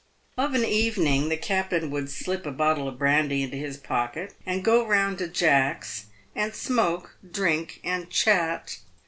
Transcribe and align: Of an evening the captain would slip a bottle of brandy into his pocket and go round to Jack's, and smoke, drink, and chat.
Of 0.35 0.55
an 0.55 0.65
evening 0.65 1.29
the 1.29 1.37
captain 1.37 1.91
would 1.91 2.09
slip 2.09 2.47
a 2.47 2.51
bottle 2.51 2.87
of 2.87 2.97
brandy 2.97 3.43
into 3.43 3.55
his 3.57 3.77
pocket 3.77 4.33
and 4.47 4.65
go 4.65 4.83
round 4.83 5.19
to 5.19 5.27
Jack's, 5.27 6.07
and 6.35 6.55
smoke, 6.55 7.17
drink, 7.31 7.79
and 7.83 8.09
chat. 8.09 8.79